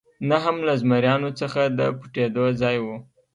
نه 0.29 0.37
هم 0.43 0.55
له 0.67 0.73
زمریانو 0.81 1.29
څخه 1.39 1.61
د 1.77 1.81
پټېدو 1.99 2.45
ځای 2.61 2.77
و. 2.81 2.87